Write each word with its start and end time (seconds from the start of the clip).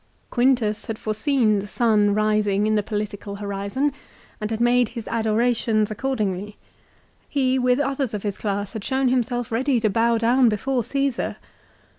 Quintus 0.31 0.87
had 0.87 0.97
foreseen 0.97 1.59
the 1.59 1.67
sun 1.67 2.15
rising 2.15 2.65
in 2.65 2.73
the 2.73 2.81
political 2.81 3.35
horizon 3.35 3.93
and 4.41 4.49
had 4.49 4.59
made 4.59 4.89
his 4.89 5.07
adorations 5.07 5.91
accordingly. 5.91 6.57
He, 7.29 7.59
with 7.59 7.79
others 7.79 8.15
of 8.15 8.23
his 8.23 8.35
class, 8.39 8.73
had 8.73 8.83
shown 8.83 9.09
himself 9.09 9.51
ready 9.51 9.79
to 9.79 9.91
bow 9.91 10.17
down 10.17 10.49
before 10.49 10.81
Csesar. 10.81 11.35